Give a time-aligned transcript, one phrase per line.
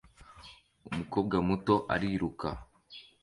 [0.89, 2.47] Umukobwa muto ariruka